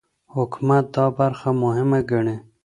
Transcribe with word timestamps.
حکومت 0.33 0.85
دا 0.95 1.05
برخه 1.17 1.49
مهمه 1.63 1.99
ګڼي. 2.09 2.35